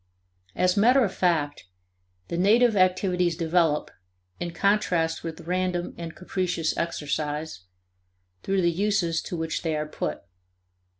As 0.55 0.75
matter 0.75 1.03
of 1.05 1.13
fact, 1.13 1.65
the 2.27 2.35
native 2.35 2.75
activities 2.75 3.37
develop, 3.37 3.91
in 4.39 4.49
contrast 4.49 5.23
with 5.23 5.41
random 5.41 5.93
and 5.95 6.15
capricious 6.15 6.75
exercise, 6.75 7.65
through 8.41 8.63
the 8.63 8.71
uses 8.71 9.21
to 9.21 9.37
which 9.37 9.61
they 9.61 9.75
are 9.75 9.85
put. 9.85 10.23